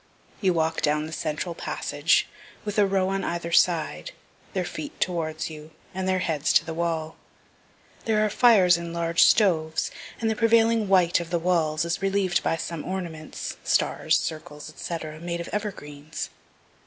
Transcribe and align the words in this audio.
You 0.41 0.53
walk 0.53 0.81
down 0.81 1.05
the 1.05 1.13
central 1.13 1.53
passage, 1.53 2.27
with 2.65 2.79
a 2.79 2.87
row 2.87 3.09
on 3.09 3.23
either 3.23 3.51
side, 3.51 4.13
their 4.53 4.65
feet 4.65 4.99
towards 4.99 5.51
you, 5.51 5.69
and 5.93 6.07
their 6.09 6.17
heads 6.25 6.51
to 6.53 6.65
the 6.65 6.73
wall. 6.73 7.17
There 8.05 8.25
are 8.25 8.29
fires 8.31 8.77
in 8.77 8.93
large 8.93 9.21
stoves, 9.23 9.91
and 10.19 10.27
the 10.27 10.35
prevailing 10.35 10.87
white 10.87 11.19
of 11.19 11.29
the 11.29 11.37
walls 11.37 11.85
is 11.85 11.99
reliev'd 12.01 12.41
by 12.41 12.55
some 12.57 12.83
ornaments, 12.83 13.57
stars, 13.63 14.17
circles, 14.17 14.73
&c., 14.75 14.97
made 15.21 15.39
of 15.39 15.49
evergreens. 15.49 16.31